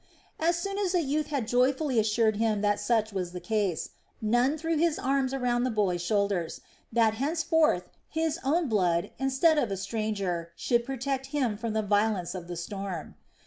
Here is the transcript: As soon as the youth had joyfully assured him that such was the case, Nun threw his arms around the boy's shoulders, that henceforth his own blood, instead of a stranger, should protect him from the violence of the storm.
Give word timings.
As 0.39 0.55
soon 0.57 0.79
as 0.79 0.93
the 0.93 1.01
youth 1.01 1.27
had 1.27 1.47
joyfully 1.47 1.99
assured 1.99 2.37
him 2.37 2.61
that 2.61 2.79
such 2.79 3.13
was 3.13 3.33
the 3.33 3.39
case, 3.39 3.89
Nun 4.19 4.57
threw 4.57 4.75
his 4.75 4.97
arms 4.97 5.31
around 5.31 5.63
the 5.63 5.69
boy's 5.69 6.01
shoulders, 6.01 6.59
that 6.91 7.13
henceforth 7.13 7.87
his 8.09 8.39
own 8.43 8.67
blood, 8.67 9.11
instead 9.19 9.59
of 9.59 9.69
a 9.69 9.77
stranger, 9.77 10.53
should 10.55 10.87
protect 10.87 11.27
him 11.27 11.55
from 11.55 11.73
the 11.73 11.83
violence 11.83 12.33
of 12.33 12.47
the 12.47 12.55
storm. 12.57 13.13